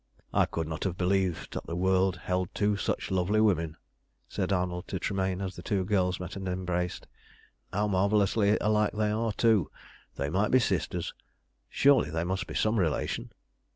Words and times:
"I 0.33 0.45
could 0.47 0.67
not 0.67 0.83
have 0.85 0.97
believed 0.97 1.53
that 1.53 1.67
the 1.67 1.75
world 1.75 2.17
held 2.25 2.49
two 2.55 2.75
such 2.75 3.11
lovely 3.11 3.39
women," 3.39 3.77
said 4.27 4.51
Arnold 4.51 4.87
to 4.87 4.97
Tremayne, 4.97 5.41
as 5.41 5.55
the 5.55 5.61
two 5.61 5.85
girls 5.85 6.19
met 6.19 6.35
and 6.35 6.47
embraced. 6.47 7.05
"How 7.71 7.87
marvellously 7.87 8.57
alike 8.59 8.93
they 8.93 9.11
are, 9.11 9.31
too! 9.31 9.69
They 10.15 10.31
might 10.31 10.49
be 10.49 10.57
sisters. 10.57 11.13
Surely 11.69 12.09
they 12.09 12.23
must 12.23 12.47
be 12.47 12.55
some 12.55 12.79
relation." 12.79 13.31